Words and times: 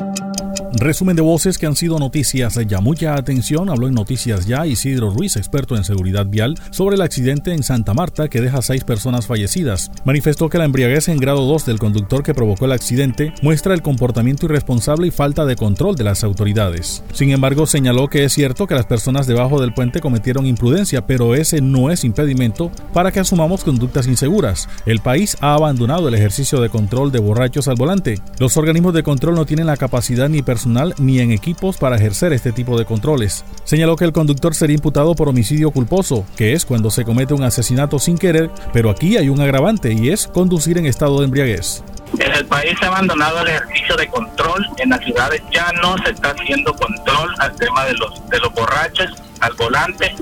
Thank 0.00 0.40
you. 0.40 0.49
Resumen 0.72 1.16
de 1.16 1.22
voces 1.22 1.58
que 1.58 1.66
han 1.66 1.74
sido 1.74 1.98
noticias 1.98 2.56
ya. 2.68 2.80
Mucha 2.80 3.14
atención, 3.14 3.70
habló 3.70 3.88
en 3.88 3.94
Noticias 3.94 4.46
Ya 4.46 4.66
Isidro 4.66 5.10
Ruiz, 5.10 5.36
experto 5.36 5.76
en 5.76 5.82
seguridad 5.82 6.26
vial, 6.26 6.54
sobre 6.70 6.94
el 6.94 7.02
accidente 7.02 7.52
en 7.52 7.64
Santa 7.64 7.92
Marta 7.92 8.28
que 8.28 8.40
deja 8.40 8.62
seis 8.62 8.84
personas 8.84 9.26
fallecidas. 9.26 9.90
Manifestó 10.04 10.48
que 10.48 10.58
la 10.58 10.64
embriaguez 10.64 11.08
en 11.08 11.18
grado 11.18 11.44
2 11.44 11.66
del 11.66 11.80
conductor 11.80 12.22
que 12.22 12.34
provocó 12.34 12.66
el 12.66 12.72
accidente 12.72 13.34
muestra 13.42 13.74
el 13.74 13.82
comportamiento 13.82 14.46
irresponsable 14.46 15.08
y 15.08 15.10
falta 15.10 15.44
de 15.44 15.56
control 15.56 15.96
de 15.96 16.04
las 16.04 16.22
autoridades. 16.22 17.02
Sin 17.14 17.30
embargo, 17.30 17.66
señaló 17.66 18.06
que 18.06 18.22
es 18.22 18.32
cierto 18.32 18.68
que 18.68 18.76
las 18.76 18.86
personas 18.86 19.26
debajo 19.26 19.60
del 19.60 19.74
puente 19.74 20.00
cometieron 20.00 20.46
imprudencia, 20.46 21.04
pero 21.04 21.34
ese 21.34 21.60
no 21.60 21.90
es 21.90 22.04
impedimento 22.04 22.70
para 22.92 23.10
que 23.10 23.18
asumamos 23.18 23.64
conductas 23.64 24.06
inseguras. 24.06 24.68
El 24.86 25.00
país 25.00 25.36
ha 25.40 25.54
abandonado 25.54 26.06
el 26.06 26.14
ejercicio 26.14 26.60
de 26.60 26.70
control 26.70 27.10
de 27.10 27.18
borrachos 27.18 27.66
al 27.66 27.76
volante. 27.76 28.20
Los 28.38 28.56
organismos 28.56 28.94
de 28.94 29.02
control 29.02 29.34
no 29.34 29.46
tienen 29.46 29.66
la 29.66 29.76
capacidad 29.76 30.28
ni 30.28 30.42
personal 30.60 30.94
ni 30.98 31.20
en 31.20 31.32
equipos 31.32 31.78
para 31.78 31.96
ejercer 31.96 32.34
este 32.34 32.52
tipo 32.52 32.78
de 32.78 32.84
controles. 32.84 33.46
Señaló 33.64 33.96
que 33.96 34.04
el 34.04 34.12
conductor 34.12 34.54
sería 34.54 34.74
imputado 34.74 35.14
por 35.14 35.26
homicidio 35.26 35.70
culposo, 35.70 36.26
que 36.36 36.52
es 36.52 36.66
cuando 36.66 36.90
se 36.90 37.06
comete 37.06 37.32
un 37.32 37.44
asesinato 37.44 37.98
sin 37.98 38.18
querer, 38.18 38.50
pero 38.74 38.90
aquí 38.90 39.16
hay 39.16 39.30
un 39.30 39.40
agravante 39.40 39.90
y 39.94 40.10
es 40.10 40.26
conducir 40.26 40.76
en 40.76 40.84
estado 40.84 41.20
de 41.20 41.24
embriaguez. 41.24 41.82
En 42.18 42.30
el 42.32 42.44
país 42.44 42.74
se 42.78 42.84
ha 42.84 42.88
abandonado 42.88 43.40
el 43.40 43.48
ejercicio 43.48 43.96
de 43.96 44.06
control, 44.08 44.66
en 44.76 44.90
las 44.90 45.00
ciudades 45.02 45.40
ya 45.50 45.72
no 45.80 45.96
se 46.04 46.10
está 46.10 46.32
haciendo 46.32 46.74
control 46.74 47.34
al 47.38 47.56
tema 47.56 47.86
de 47.86 47.94
los, 47.94 48.28
de 48.28 48.38
los 48.38 48.52
borrachos 48.52 49.06
al 49.40 49.54
volante, 49.54 50.14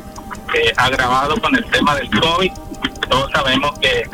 agravado 0.77 1.41
con 1.41 1.53
el 1.57 1.65
tema 1.65 1.97
del 1.97 2.09
COVID. 2.11 2.53
Todos 3.11 3.29
sabemos 3.33 3.77
que 3.81 4.05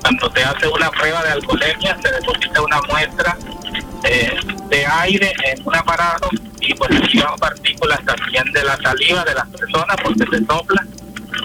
cuando 0.00 0.32
se 0.32 0.44
hace 0.44 0.66
una 0.66 0.90
prueba 0.90 1.22
de 1.24 1.32
alcoholemia 1.32 1.98
se 2.02 2.10
deposita 2.10 2.62
una 2.62 2.80
muestra 2.88 3.36
eh, 4.04 4.36
de 4.68 4.86
aire 4.86 5.32
en 5.44 5.66
un 5.66 5.74
aparato 5.74 6.28
y 6.60 6.74
pues 6.74 6.90
llevan 7.12 7.36
partículas 7.38 8.00
también 8.04 8.44
de 8.52 8.64
la 8.64 8.76
saliva 8.78 9.24
de 9.24 9.34
las 9.34 9.48
personas 9.48 9.96
porque 10.02 10.24
se 10.30 10.44
sopla. 10.44 10.86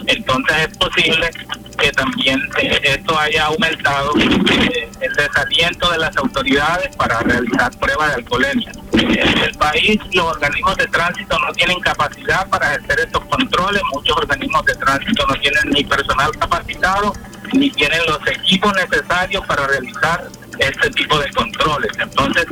Entonces 0.06 0.56
es 0.68 0.78
posible 0.78 1.30
que 1.78 1.90
también 1.92 2.40
eh, 2.60 2.80
esto 2.82 3.18
haya 3.18 3.46
aumentado 3.46 4.12
eh, 4.18 4.88
el 5.00 5.12
desaliento 5.14 5.90
de 5.90 5.98
las 5.98 6.16
autoridades 6.16 6.94
para 6.96 7.20
realizar 7.20 7.70
pruebas 7.78 8.08
de 8.08 8.14
alcoholemia. 8.16 8.72
En 8.92 9.38
el 9.38 9.54
país 9.54 9.98
los 10.12 10.26
organismos 10.26 10.76
de 10.76 10.86
tránsito 10.88 11.38
no 11.38 11.52
tienen 11.52 11.80
capacidad 11.80 12.48
para 12.48 12.74
ejercer 12.74 13.00
estos 13.00 13.24
controles, 13.24 13.82
muchos 13.92 14.16
organismos 14.16 14.64
de 14.66 14.74
tránsito 14.74 15.26
no 15.26 15.34
tienen 15.36 15.70
ni 15.70 15.84
personal 15.84 16.30
capacitado 16.38 17.14
ni 17.52 17.70
tienen 17.70 18.00
los 18.06 18.20
equipos 18.28 18.72
necesarios 18.74 19.44
para 19.46 19.66
realizar 19.66 20.28
este 20.58 20.90
tipo 20.90 21.18
de 21.18 21.30
controles. 21.32 21.90
Entonces, 21.98 22.46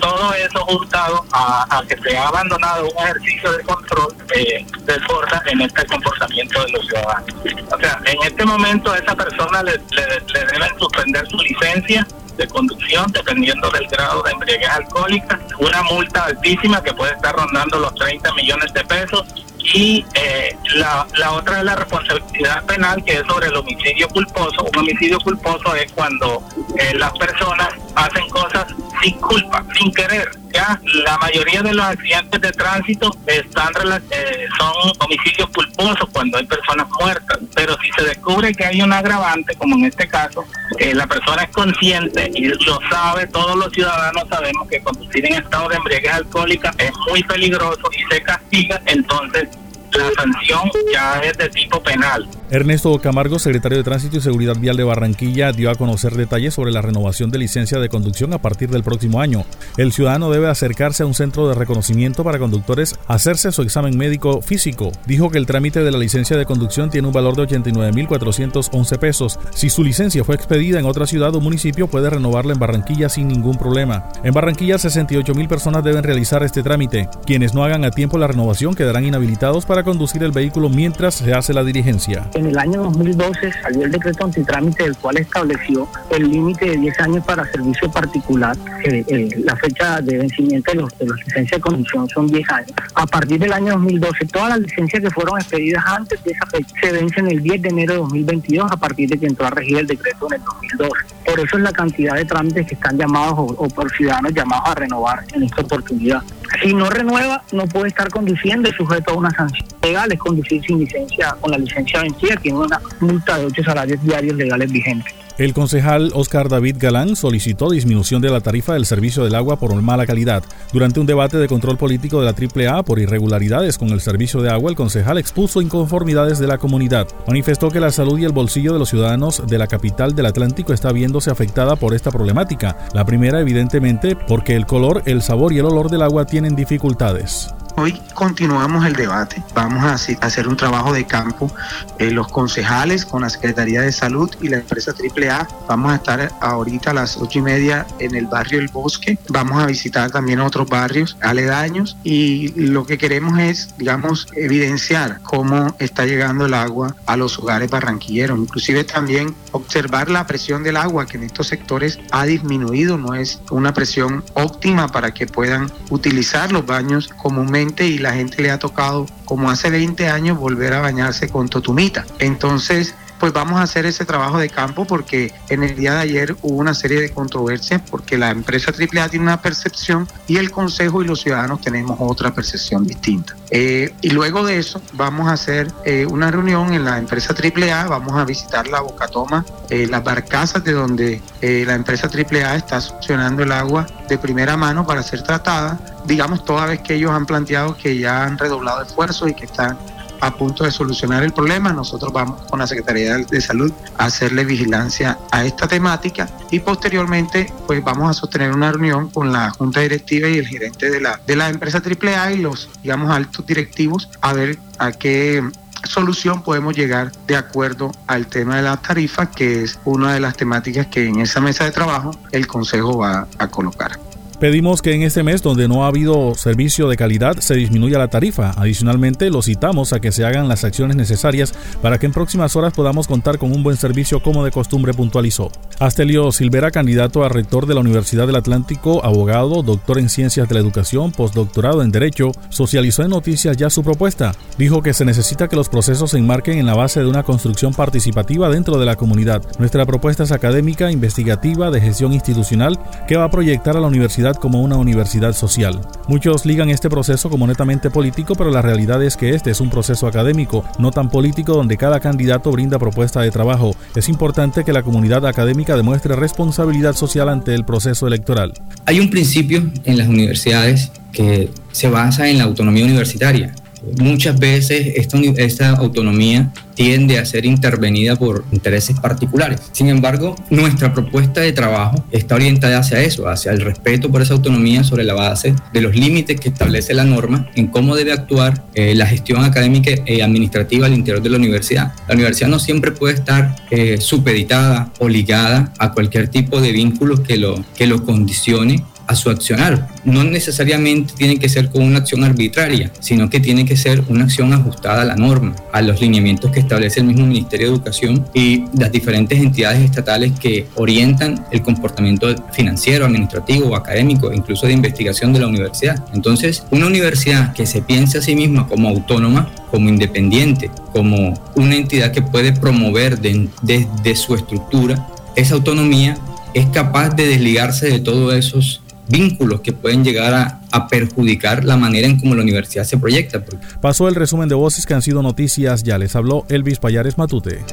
todo 0.00 0.34
eso 0.34 0.64
juntado 0.66 1.24
a, 1.32 1.82
que 1.88 1.96
se 2.02 2.16
ha 2.16 2.28
abandonado 2.28 2.84
un 2.84 3.04
ejercicio 3.04 3.52
de 3.52 3.62
control 3.64 4.14
eh, 4.34 4.66
desborda 4.84 5.42
en 5.46 5.60
este 5.62 5.84
comportamiento 5.86 6.64
de 6.64 6.72
los 6.72 6.86
ciudadanos. 6.86 7.34
O 7.72 7.78
sea, 7.78 8.00
en 8.04 8.22
este 8.22 8.44
momento 8.44 8.92
a 8.92 8.98
esa 8.98 9.14
persona 9.14 9.62
le, 9.62 9.72
deben 9.72 10.78
suspender 10.78 11.26
su 11.28 11.36
licencia 11.38 12.06
de 12.36 12.46
conducción 12.48 13.10
dependiendo 13.12 13.70
del 13.70 13.86
grado 13.88 14.22
de 14.22 14.32
embriaguez 14.32 14.68
alcohólica, 14.68 15.40
una 15.58 15.82
multa 15.84 16.24
altísima 16.24 16.82
que 16.82 16.92
puede 16.92 17.12
estar 17.12 17.34
rondando 17.34 17.78
los 17.78 17.94
30 17.94 18.34
millones 18.34 18.72
de 18.74 18.84
pesos 18.84 19.45
y 19.74 20.04
eh, 20.14 20.56
la, 20.74 21.06
la 21.16 21.32
otra 21.32 21.58
es 21.58 21.64
la 21.64 21.76
responsabilidad 21.76 22.64
penal 22.66 23.02
que 23.04 23.14
es 23.14 23.22
sobre 23.26 23.48
el 23.48 23.56
homicidio 23.56 24.08
culposo. 24.08 24.64
Un 24.64 24.78
homicidio 24.78 25.18
culposo 25.18 25.74
es 25.74 25.90
cuando 25.92 26.42
eh, 26.78 26.92
las 26.94 27.12
personas 27.18 27.68
hacen 27.94 28.28
cosas 28.28 28.66
sin 29.02 29.18
culpa, 29.18 29.64
sin 29.78 29.92
querer. 29.92 30.30
Ya 30.52 30.80
la 31.04 31.18
mayoría 31.18 31.62
de 31.62 31.74
los 31.74 31.84
accidentes 31.84 32.40
de 32.40 32.52
tránsito 32.52 33.10
están 33.26 33.72
eh, 34.10 34.46
son 34.58 34.92
homicidios 35.00 35.48
culposos 35.50 36.08
cuando 36.12 36.38
hay 36.38 36.46
personas 36.46 36.86
muertas, 36.98 37.38
pero 37.54 37.76
si 37.82 37.90
se 37.92 38.04
descubre 38.04 38.52
que 38.54 38.64
hay 38.64 38.80
un 38.80 38.92
agravante, 38.92 39.54
como 39.56 39.76
en 39.76 39.86
este 39.86 40.08
caso, 40.08 40.44
eh, 40.78 40.94
la 40.94 41.06
persona 41.06 41.42
es 41.42 41.50
consciente 41.50 42.30
y 42.34 42.46
lo 42.46 42.80
sabe, 42.90 43.26
todos 43.26 43.56
los 43.56 43.72
ciudadanos 43.72 44.24
sabemos 44.30 44.66
que 44.68 44.80
conducir 44.80 45.26
en 45.26 45.34
estado 45.34 45.68
de 45.68 45.76
embriaguez 45.76 46.12
alcohólica 46.12 46.74
es 46.78 46.92
muy 47.10 47.22
peligroso 47.22 47.82
y 47.92 48.14
se 48.14 48.22
castiga, 48.22 48.80
entonces 48.86 49.48
la 49.96 50.10
sanción 50.16 50.70
ya 50.92 51.20
es 51.20 51.36
de 51.38 51.48
tipo 51.48 51.82
penal. 51.82 52.28
Ernesto 52.50 52.96
Camargo, 53.00 53.38
secretario 53.38 53.78
de 53.78 53.84
Tránsito 53.84 54.16
y 54.16 54.20
Seguridad 54.20 54.56
Vial 54.56 54.76
de 54.76 54.84
Barranquilla, 54.84 55.52
dio 55.52 55.70
a 55.70 55.74
conocer 55.74 56.14
detalles 56.14 56.54
sobre 56.54 56.70
la 56.70 56.82
renovación 56.82 57.30
de 57.30 57.38
licencia 57.38 57.80
de 57.80 57.88
conducción 57.88 58.32
a 58.32 58.38
partir 58.38 58.70
del 58.70 58.84
próximo 58.84 59.20
año. 59.20 59.44
El 59.76 59.92
ciudadano 59.92 60.30
debe 60.30 60.48
acercarse 60.48 61.02
a 61.02 61.06
un 61.06 61.14
centro 61.14 61.48
de 61.48 61.54
reconocimiento 61.54 62.22
para 62.22 62.38
conductores 62.38 62.98
hacerse 63.08 63.50
su 63.52 63.62
examen 63.62 63.96
médico 63.96 64.42
físico. 64.42 64.92
Dijo 65.06 65.30
que 65.30 65.38
el 65.38 65.46
trámite 65.46 65.82
de 65.82 65.90
la 65.90 65.98
licencia 65.98 66.36
de 66.36 66.46
conducción 66.46 66.90
tiene 66.90 67.08
un 67.08 67.14
valor 67.14 67.36
de 67.36 67.42
89.411 67.48 68.98
pesos. 68.98 69.38
Si 69.52 69.70
su 69.70 69.82
licencia 69.82 70.24
fue 70.24 70.36
expedida 70.36 70.78
en 70.78 70.86
otra 70.86 71.06
ciudad 71.06 71.34
o 71.34 71.40
municipio, 71.40 71.88
puede 71.88 72.10
renovarla 72.10 72.52
en 72.52 72.58
Barranquilla 72.58 73.08
sin 73.08 73.28
ningún 73.28 73.58
problema. 73.58 74.08
En 74.22 74.32
Barranquilla, 74.32 74.76
68.000 74.76 75.48
personas 75.48 75.82
deben 75.82 76.02
realizar 76.02 76.42
este 76.42 76.62
trámite. 76.62 77.08
Quienes 77.24 77.54
no 77.54 77.64
hagan 77.64 77.84
a 77.84 77.90
tiempo 77.90 78.18
la 78.18 78.26
renovación 78.26 78.74
quedarán 78.74 79.04
inhabilitados 79.04 79.66
para 79.66 79.82
conducir 79.86 80.22
el 80.24 80.32
vehículo 80.32 80.68
mientras 80.68 81.14
se 81.14 81.32
hace 81.32 81.54
la 81.54 81.62
diligencia. 81.62 82.28
En 82.34 82.46
el 82.46 82.58
año 82.58 82.82
2012 82.82 83.52
salió 83.62 83.84
el 83.84 83.92
decreto 83.92 84.24
antitrámite 84.24 84.82
del 84.82 84.96
cual 84.96 85.16
estableció 85.16 85.88
el 86.10 86.28
límite 86.28 86.70
de 86.70 86.76
10 86.76 87.00
años 87.00 87.24
para 87.24 87.50
servicio 87.52 87.90
particular. 87.90 88.56
Eh, 88.84 89.04
eh, 89.06 89.28
la 89.44 89.54
fecha 89.56 90.00
de 90.00 90.18
vencimiento 90.18 90.72
de, 90.72 90.78
los, 90.78 90.98
de 90.98 91.06
las 91.06 91.16
licencias 91.18 91.58
de 91.58 91.60
conducción 91.60 92.08
son 92.08 92.26
10 92.26 92.50
años. 92.50 92.72
A 92.94 93.06
partir 93.06 93.38
del 93.38 93.52
año 93.52 93.74
2012, 93.74 94.26
todas 94.26 94.48
las 94.50 94.58
licencias 94.58 95.02
que 95.02 95.10
fueron 95.10 95.38
expedidas 95.38 95.84
antes 95.86 96.22
de 96.24 96.32
esa 96.32 96.46
fecha 96.46 96.74
se 96.82 96.92
vencen 96.92 97.28
el 97.28 97.40
10 97.40 97.62
de 97.62 97.68
enero 97.68 97.92
de 97.92 98.00
2022 98.00 98.72
a 98.72 98.76
partir 98.76 99.08
de 99.08 99.18
que 99.18 99.26
entró 99.26 99.46
a 99.46 99.50
regir 99.50 99.78
el 99.78 99.86
decreto 99.86 100.26
en 100.28 100.40
el 100.40 100.44
2012. 100.78 101.14
Por 101.24 101.40
eso 101.40 101.56
es 101.56 101.62
la 101.62 101.72
cantidad 101.72 102.14
de 102.16 102.24
trámites 102.24 102.66
que 102.66 102.74
están 102.74 102.98
llamados 102.98 103.34
o, 103.38 103.42
o 103.42 103.68
por 103.68 103.88
ciudadanos 103.92 104.32
llamados 104.34 104.64
a 104.66 104.74
renovar 104.74 105.24
en 105.32 105.44
esta 105.44 105.62
oportunidad. 105.62 106.22
Si 106.62 106.74
no 106.74 106.88
renueva, 106.90 107.42
no 107.52 107.66
puede 107.66 107.88
estar 107.88 108.08
conduciendo, 108.08 108.70
sujeto 108.72 109.12
a 109.12 109.14
una 109.14 109.30
sanción 109.30 109.66
legal, 109.82 110.12
es 110.12 110.18
conducir 110.18 110.62
sin 110.64 110.78
licencia, 110.78 111.36
con 111.40 111.50
la 111.50 111.58
licencia 111.58 112.02
vencida, 112.02 112.36
tiene 112.36 112.58
una 112.58 112.80
multa 113.00 113.38
de 113.38 113.46
ocho 113.46 113.62
salarios 113.62 114.02
diarios 114.02 114.36
legales 114.36 114.70
vigentes. 114.70 115.25
El 115.38 115.52
concejal 115.52 116.12
Oscar 116.14 116.48
David 116.48 116.76
Galán 116.78 117.14
solicitó 117.14 117.68
disminución 117.68 118.22
de 118.22 118.30
la 118.30 118.40
tarifa 118.40 118.72
del 118.72 118.86
servicio 118.86 119.22
del 119.22 119.34
agua 119.34 119.58
por 119.58 119.74
mala 119.82 120.06
calidad. 120.06 120.42
Durante 120.72 120.98
un 120.98 121.04
debate 121.04 121.36
de 121.36 121.46
control 121.46 121.76
político 121.76 122.22
de 122.22 122.24
la 122.24 122.70
AAA 122.70 122.82
por 122.84 122.98
irregularidades 122.98 123.76
con 123.76 123.90
el 123.90 124.00
servicio 124.00 124.40
de 124.40 124.48
agua, 124.48 124.70
el 124.70 124.76
concejal 124.76 125.18
expuso 125.18 125.60
inconformidades 125.60 126.38
de 126.38 126.46
la 126.46 126.56
comunidad. 126.56 127.06
Manifestó 127.26 127.70
que 127.70 127.80
la 127.80 127.92
salud 127.92 128.18
y 128.18 128.24
el 128.24 128.32
bolsillo 128.32 128.72
de 128.72 128.78
los 128.78 128.88
ciudadanos 128.88 129.42
de 129.46 129.58
la 129.58 129.66
capital 129.66 130.14
del 130.14 130.24
Atlántico 130.24 130.72
está 130.72 130.90
viéndose 130.90 131.30
afectada 131.30 131.76
por 131.76 131.92
esta 131.92 132.10
problemática. 132.10 132.78
La 132.94 133.04
primera, 133.04 133.38
evidentemente, 133.38 134.16
porque 134.16 134.56
el 134.56 134.64
color, 134.64 135.02
el 135.04 135.20
sabor 135.20 135.52
y 135.52 135.58
el 135.58 135.66
olor 135.66 135.90
del 135.90 136.00
agua 136.00 136.24
tienen 136.24 136.56
dificultades. 136.56 137.50
Hoy 137.78 138.00
continuamos 138.14 138.86
el 138.86 138.94
debate. 138.94 139.42
Vamos 139.54 139.84
a 139.84 139.92
hacer 140.24 140.48
un 140.48 140.56
trabajo 140.56 140.94
de 140.94 141.06
campo. 141.06 141.54
Eh, 141.98 142.10
los 142.10 142.26
concejales 142.28 143.04
con 143.04 143.20
la 143.20 143.28
Secretaría 143.28 143.82
de 143.82 143.92
Salud 143.92 144.30
y 144.40 144.48
la 144.48 144.56
empresa 144.56 144.92
AAA. 144.92 145.46
Vamos 145.68 145.92
a 145.92 145.96
estar 145.96 146.32
ahorita 146.40 146.92
a 146.92 146.94
las 146.94 147.18
ocho 147.18 147.38
y 147.38 147.42
media 147.42 147.86
en 147.98 148.14
el 148.14 148.28
barrio 148.28 148.60
El 148.60 148.68
Bosque. 148.68 149.18
Vamos 149.28 149.62
a 149.62 149.66
visitar 149.66 150.10
también 150.10 150.40
otros 150.40 150.66
barrios 150.70 151.18
aledaños 151.20 151.98
y 152.02 152.48
lo 152.58 152.86
que 152.86 152.96
queremos 152.96 153.38
es, 153.38 153.74
digamos, 153.76 154.26
evidenciar 154.34 155.20
cómo 155.20 155.76
está 155.78 156.06
llegando 156.06 156.46
el 156.46 156.54
agua 156.54 156.96
a 157.04 157.18
los 157.18 157.38
hogares 157.38 157.70
barranquilleros. 157.70 158.38
Inclusive 158.38 158.84
también 158.84 159.34
observar 159.56 160.10
la 160.10 160.26
presión 160.26 160.62
del 160.62 160.76
agua 160.76 161.06
que 161.06 161.16
en 161.16 161.24
estos 161.24 161.48
sectores 161.48 161.98
ha 162.10 162.24
disminuido. 162.24 162.96
No 162.98 163.14
es 163.14 163.40
una 163.50 163.72
presión 163.74 164.24
óptima 164.34 164.88
para 164.88 165.12
que 165.12 165.26
puedan 165.26 165.70
utilizar 165.90 166.52
los 166.52 166.64
baños 166.66 167.08
comúnmente 167.08 167.86
y 167.86 167.98
la 167.98 168.12
gente 168.12 168.42
le 168.42 168.50
ha 168.50 168.58
tocado, 168.58 169.06
como 169.24 169.50
hace 169.50 169.70
20 169.70 170.08
años, 170.08 170.38
volver 170.38 170.72
a 170.72 170.80
bañarse 170.80 171.28
con 171.28 171.48
totumita. 171.48 172.06
Entonces, 172.18 172.94
pues 173.18 173.32
vamos 173.32 173.58
a 173.58 173.62
hacer 173.62 173.86
ese 173.86 174.04
trabajo 174.04 174.38
de 174.38 174.48
campo 174.48 174.84
porque 174.84 175.32
en 175.48 175.62
el 175.62 175.76
día 175.76 175.94
de 175.94 176.00
ayer 176.00 176.36
hubo 176.42 176.56
una 176.56 176.74
serie 176.74 177.00
de 177.00 177.10
controversias 177.10 177.82
porque 177.90 178.16
la 178.16 178.30
empresa 178.30 178.72
AAA 178.72 179.08
tiene 179.08 179.24
una 179.24 179.40
percepción 179.40 180.08
y 180.26 180.36
el 180.36 180.50
Consejo 180.50 181.02
y 181.02 181.06
los 181.06 181.20
ciudadanos 181.20 181.60
tenemos 181.60 181.96
otra 182.00 182.34
percepción 182.34 182.84
distinta. 182.84 183.34
Eh, 183.50 183.94
y 184.00 184.10
luego 184.10 184.44
de 184.44 184.58
eso 184.58 184.80
vamos 184.94 185.28
a 185.28 185.32
hacer 185.32 185.70
eh, 185.84 186.06
una 186.06 186.30
reunión 186.30 186.74
en 186.74 186.84
la 186.84 186.98
empresa 186.98 187.34
AAA, 187.34 187.86
vamos 187.86 188.14
a 188.14 188.24
visitar 188.24 188.66
la 188.66 188.80
Bocatoma, 188.80 189.44
eh, 189.70 189.86
las 189.86 190.02
barcazas 190.02 190.64
de 190.64 190.72
donde 190.72 191.22
la 191.40 191.74
empresa 191.74 192.08
AAA 192.08 192.56
está 192.56 192.80
succionando 192.80 193.42
el 193.42 193.52
agua 193.52 193.86
de 194.08 194.18
primera 194.18 194.56
mano 194.56 194.86
para 194.86 195.02
ser 195.02 195.22
tratada, 195.22 195.78
digamos 196.04 196.44
toda 196.44 196.66
vez 196.66 196.80
que 196.80 196.94
ellos 196.94 197.12
han 197.12 197.26
planteado 197.26 197.76
que 197.76 197.98
ya 197.98 198.24
han 198.24 198.36
redoblado 198.36 198.82
esfuerzos 198.82 199.28
y 199.28 199.34
que 199.34 199.44
están 199.44 199.78
a 200.20 200.34
punto 200.34 200.64
de 200.64 200.70
solucionar 200.70 201.22
el 201.22 201.32
problema, 201.32 201.72
nosotros 201.72 202.12
vamos 202.12 202.42
con 202.42 202.58
la 202.58 202.66
Secretaría 202.66 203.18
de 203.18 203.40
Salud 203.40 203.72
a 203.98 204.06
hacerle 204.06 204.44
vigilancia 204.44 205.18
a 205.30 205.44
esta 205.44 205.68
temática 205.68 206.28
y 206.50 206.60
posteriormente 206.60 207.52
pues 207.66 207.82
vamos 207.82 208.10
a 208.10 208.12
sostener 208.12 208.52
una 208.52 208.72
reunión 208.72 209.10
con 209.10 209.32
la 209.32 209.50
Junta 209.50 209.80
Directiva 209.80 210.28
y 210.28 210.38
el 210.38 210.46
gerente 210.46 210.90
de 210.90 211.00
la, 211.00 211.20
de 211.26 211.36
la 211.36 211.48
empresa 211.48 211.82
AAA 211.84 212.32
y 212.32 212.38
los, 212.38 212.70
digamos, 212.82 213.10
altos 213.10 213.46
directivos 213.46 214.08
a 214.20 214.32
ver 214.32 214.58
a 214.78 214.92
qué 214.92 215.42
solución 215.84 216.42
podemos 216.42 216.74
llegar 216.76 217.12
de 217.26 217.36
acuerdo 217.36 217.92
al 218.06 218.26
tema 218.26 218.56
de 218.56 218.62
la 218.62 218.76
tarifa, 218.76 219.30
que 219.30 219.62
es 219.62 219.78
una 219.84 220.14
de 220.14 220.20
las 220.20 220.36
temáticas 220.36 220.86
que 220.86 221.06
en 221.06 221.20
esa 221.20 221.40
mesa 221.40 221.64
de 221.64 221.70
trabajo 221.70 222.10
el 222.32 222.46
Consejo 222.46 222.98
va 222.98 223.28
a 223.38 223.48
colocar. 223.48 224.05
Pedimos 224.40 224.82
que 224.82 224.92
en 224.92 225.02
este 225.02 225.22
mes 225.22 225.40
donde 225.40 225.66
no 225.66 225.84
ha 225.84 225.88
habido 225.88 226.34
servicio 226.34 226.88
de 226.88 226.98
calidad 226.98 227.38
se 227.38 227.54
disminuya 227.54 227.98
la 227.98 228.08
tarifa. 228.08 228.52
Adicionalmente, 228.58 229.30
lo 229.30 229.40
citamos 229.40 229.94
a 229.94 230.00
que 230.00 230.12
se 230.12 230.26
hagan 230.26 230.46
las 230.46 230.62
acciones 230.62 230.94
necesarias 230.94 231.54
para 231.80 231.96
que 231.98 232.04
en 232.04 232.12
próximas 232.12 232.54
horas 232.54 232.74
podamos 232.74 233.06
contar 233.06 233.38
con 233.38 233.50
un 233.50 233.62
buen 233.62 233.78
servicio 233.78 234.22
como 234.22 234.44
de 234.44 234.50
costumbre 234.50 234.92
puntualizó. 234.92 235.50
Astelio 235.78 236.32
Silvera, 236.32 236.70
candidato 236.70 237.24
a 237.24 237.30
rector 237.30 237.64
de 237.64 237.74
la 237.74 237.80
Universidad 237.80 238.26
del 238.26 238.36
Atlántico, 238.36 239.02
abogado, 239.02 239.62
doctor 239.62 239.98
en 239.98 240.10
ciencias 240.10 240.48
de 240.50 240.54
la 240.54 240.60
educación, 240.60 241.12
postdoctorado 241.12 241.82
en 241.82 241.90
Derecho, 241.90 242.32
socializó 242.50 243.04
en 243.04 243.10
noticias 243.10 243.56
ya 243.56 243.70
su 243.70 243.82
propuesta. 243.82 244.34
Dijo 244.58 244.82
que 244.82 244.92
se 244.92 245.06
necesita 245.06 245.48
que 245.48 245.56
los 245.56 245.70
procesos 245.70 246.10
se 246.10 246.18
enmarquen 246.18 246.58
en 246.58 246.66
la 246.66 246.74
base 246.74 247.00
de 247.00 247.06
una 247.06 247.22
construcción 247.22 247.72
participativa 247.72 248.50
dentro 248.50 248.78
de 248.78 248.84
la 248.84 248.96
comunidad. 248.96 249.42
Nuestra 249.58 249.86
propuesta 249.86 250.24
es 250.24 250.32
académica, 250.32 250.90
investigativa, 250.90 251.70
de 251.70 251.80
gestión 251.80 252.12
institucional, 252.12 252.78
que 253.08 253.16
va 253.16 253.24
a 253.24 253.30
proyectar 253.30 253.78
a 253.78 253.80
la 253.80 253.86
universidad 253.86 254.25
como 254.34 254.60
una 254.60 254.76
universidad 254.76 255.32
social. 255.32 255.80
Muchos 256.08 256.44
ligan 256.44 256.70
este 256.70 256.90
proceso 256.90 257.30
como 257.30 257.46
netamente 257.46 257.90
político, 257.90 258.34
pero 258.34 258.50
la 258.50 258.62
realidad 258.62 259.02
es 259.02 259.16
que 259.16 259.30
este 259.30 259.50
es 259.50 259.60
un 259.60 259.70
proceso 259.70 260.06
académico, 260.06 260.64
no 260.78 260.90
tan 260.90 261.08
político 261.08 261.54
donde 261.54 261.76
cada 261.76 262.00
candidato 262.00 262.50
brinda 262.50 262.78
propuesta 262.78 263.20
de 263.20 263.30
trabajo. 263.30 263.76
Es 263.94 264.08
importante 264.08 264.64
que 264.64 264.72
la 264.72 264.82
comunidad 264.82 265.24
académica 265.26 265.76
demuestre 265.76 266.16
responsabilidad 266.16 266.94
social 266.94 267.28
ante 267.28 267.54
el 267.54 267.64
proceso 267.64 268.06
electoral. 268.06 268.52
Hay 268.84 269.00
un 269.00 269.10
principio 269.10 269.70
en 269.84 269.98
las 269.98 270.08
universidades 270.08 270.90
que 271.12 271.50
se 271.72 271.88
basa 271.88 272.28
en 272.28 272.38
la 272.38 272.44
autonomía 272.44 272.84
universitaria 272.84 273.54
muchas 273.98 274.38
veces 274.38 274.94
esta, 274.96 275.70
autonomía 275.70 276.52
tiende 276.74 277.18
a 277.18 277.24
ser 277.24 277.46
intervenida 277.46 278.16
por 278.16 278.44
intereses 278.52 278.98
particulares. 279.00 279.60
Sin 279.72 279.88
embargo, 279.88 280.36
nuestra 280.50 280.92
propuesta 280.92 281.40
de 281.40 281.52
trabajo 281.52 282.04
está 282.12 282.34
orientada 282.34 282.78
hacia 282.78 283.00
eso, 283.00 283.28
hacia 283.28 283.52
el 283.52 283.60
respeto 283.62 284.10
por 284.10 284.20
esa 284.20 284.34
autonomía 284.34 284.84
sobre 284.84 285.04
la 285.04 285.14
base 285.14 285.54
de 285.72 285.80
los 285.80 285.94
límites 285.94 286.38
que 286.38 286.50
establece 286.50 286.92
la 286.92 287.04
norma 287.04 287.48
en 287.54 287.68
cómo 287.68 287.96
debe 287.96 288.12
actuar 288.12 288.64
eh, 288.74 288.94
la 288.94 289.06
gestión 289.06 289.42
académica 289.44 289.90
y 290.06 290.20
administrativa 290.20 290.86
al 290.86 290.94
interior 290.94 291.22
de 291.22 291.30
la 291.30 291.38
universidad. 291.38 291.92
La 292.08 292.14
universidad 292.14 292.48
no 292.48 292.58
siempre 292.58 292.92
puede 292.92 293.14
estar 293.14 293.56
eh, 293.70 293.98
supeditada 294.00 294.92
o 294.98 295.08
ligada 295.08 295.72
a 295.78 295.92
cualquier 295.92 296.28
tipo 296.28 296.60
de 296.60 296.72
vínculos 296.72 297.20
que 297.20 297.36
lo, 297.38 297.64
que 297.74 297.86
lo 297.86 298.04
condicione 298.04 298.84
a 299.06 299.14
su 299.14 299.30
accionar. 299.30 299.88
No 300.04 300.24
necesariamente 300.24 301.14
tiene 301.16 301.38
que 301.38 301.48
ser 301.48 301.70
con 301.70 301.82
una 301.82 301.98
acción 301.98 302.24
arbitraria, 302.24 302.90
sino 303.00 303.30
que 303.30 303.40
tiene 303.40 303.64
que 303.64 303.76
ser 303.76 304.02
una 304.08 304.24
acción 304.24 304.52
ajustada 304.52 305.02
a 305.02 305.04
la 305.04 305.16
norma, 305.16 305.54
a 305.72 305.82
los 305.82 306.00
lineamientos 306.00 306.50
que 306.50 306.60
establece 306.60 307.00
el 307.00 307.06
mismo 307.06 307.26
Ministerio 307.26 307.68
de 307.68 307.74
Educación 307.74 308.26
y 308.34 308.64
las 308.78 308.92
diferentes 308.92 309.38
entidades 309.38 309.82
estatales 309.82 310.32
que 310.38 310.66
orientan 310.74 311.46
el 311.52 311.62
comportamiento 311.62 312.34
financiero, 312.52 313.04
administrativo, 313.06 313.76
académico, 313.76 314.32
incluso 314.32 314.66
de 314.66 314.72
investigación 314.72 315.32
de 315.32 315.40
la 315.40 315.46
universidad. 315.46 316.04
Entonces, 316.14 316.64
una 316.70 316.86
universidad 316.86 317.52
que 317.52 317.66
se 317.66 317.82
piense 317.82 318.18
a 318.18 318.22
sí 318.22 318.34
misma 318.34 318.66
como 318.66 318.88
autónoma, 318.88 319.50
como 319.70 319.88
independiente, 319.88 320.70
como 320.92 321.34
una 321.54 321.76
entidad 321.76 322.12
que 322.12 322.22
puede 322.22 322.52
promover 322.52 323.18
desde 323.20 324.16
su 324.16 324.34
estructura, 324.34 325.06
esa 325.34 325.54
autonomía 325.54 326.16
es 326.54 326.66
capaz 326.66 327.10
de 327.10 327.26
desligarse 327.26 327.90
de 327.90 327.98
todos 327.98 328.34
esos 328.34 328.80
vínculos 329.08 329.60
que 329.60 329.72
pueden 329.72 330.04
llegar 330.04 330.34
a, 330.34 330.88
perjudicar 330.88 331.64
la 331.64 331.78
manera 331.78 332.06
en 332.06 332.20
cómo 332.20 332.34
la 332.34 332.42
universidad 332.42 332.84
se 332.84 332.98
proyecta. 332.98 333.42
Pasó 333.80 334.08
el 334.08 334.14
resumen 334.14 334.48
de 334.48 334.54
voces 334.54 334.84
que 334.84 334.92
han 334.92 335.00
sido 335.00 335.22
noticias, 335.22 335.82
ya 335.82 335.96
les 335.96 336.14
habló 336.14 336.44
Elvis 336.50 336.78
Payares 336.78 337.16
Matute. 337.16 337.64